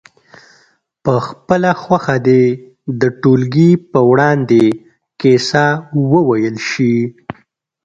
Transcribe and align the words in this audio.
په 1.03 1.13
خپله 1.27 1.71
خوښه 1.81 2.15
دې 2.27 2.43
د 3.01 3.03
ټولګي 3.21 3.71
په 3.91 3.99
وړاندې 4.09 4.63
کیسه 5.21 5.65
وویل 6.11 6.55
شي. 6.69 6.95